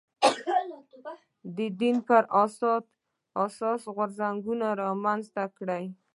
[1.55, 2.23] د دین پر
[3.43, 5.83] اساس غورځنګونه رامنځته کړي